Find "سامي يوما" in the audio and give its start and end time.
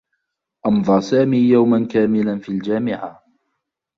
1.01-1.87